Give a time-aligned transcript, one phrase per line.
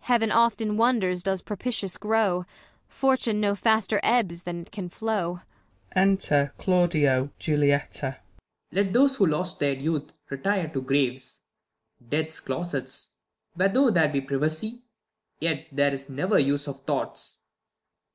[0.00, 2.46] Heav'n oft in wonders does propitious grow,
[2.88, 5.42] Fortune no faster ebbs than it can flow.
[5.94, 8.12] Enter Claudio, Julietta.
[8.12, 8.46] Claud.
[8.72, 11.42] Let those who lost their youth retire to graves.
[12.08, 13.12] Death's closets,
[13.56, 14.84] where, though there be privacy,
[15.38, 17.42] Yet there is never use of thoughts.